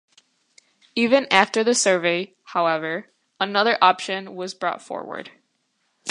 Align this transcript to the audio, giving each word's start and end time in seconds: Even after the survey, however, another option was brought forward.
Even 0.95 1.27
after 1.31 1.63
the 1.63 1.75
survey, 1.75 2.33
however, 2.45 3.11
another 3.39 3.77
option 3.83 4.33
was 4.33 4.55
brought 4.55 4.81
forward. 4.81 5.29